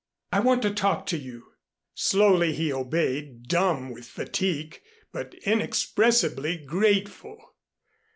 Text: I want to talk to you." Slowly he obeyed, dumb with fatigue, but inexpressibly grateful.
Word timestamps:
I 0.31 0.39
want 0.39 0.63
to 0.63 0.73
talk 0.73 1.05
to 1.05 1.17
you." 1.19 1.51
Slowly 1.93 2.53
he 2.53 2.73
obeyed, 2.73 3.43
dumb 3.43 3.91
with 3.91 4.05
fatigue, 4.07 4.81
but 5.11 5.35
inexpressibly 5.45 6.57
grateful. 6.57 7.37